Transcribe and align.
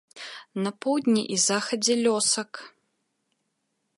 На 0.63 0.71
поўдні 0.85 1.23
і 1.35 1.37
захадзе 1.47 1.93
лёсак. 2.03 2.51